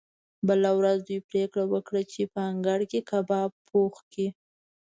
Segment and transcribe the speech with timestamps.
[0.47, 4.27] بله ورځ دوی پریکړه وکړه چې په انګړ کې کباب پخ کړي